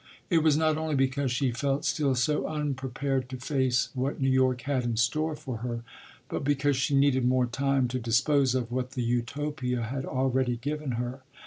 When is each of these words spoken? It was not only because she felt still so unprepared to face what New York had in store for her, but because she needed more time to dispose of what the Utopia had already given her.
It 0.31 0.39
was 0.39 0.57
not 0.57 0.79
only 0.79 0.95
because 0.95 1.31
she 1.31 1.51
felt 1.51 1.85
still 1.85 2.15
so 2.15 2.47
unprepared 2.47 3.29
to 3.29 3.37
face 3.37 3.89
what 3.93 4.19
New 4.19 4.31
York 4.31 4.61
had 4.61 4.83
in 4.83 4.97
store 4.97 5.35
for 5.35 5.57
her, 5.57 5.83
but 6.27 6.43
because 6.43 6.75
she 6.75 6.95
needed 6.95 7.23
more 7.23 7.45
time 7.45 7.87
to 7.89 7.99
dispose 7.99 8.55
of 8.55 8.71
what 8.71 8.93
the 8.93 9.03
Utopia 9.03 9.83
had 9.83 10.03
already 10.07 10.57
given 10.57 10.93
her. 10.93 11.21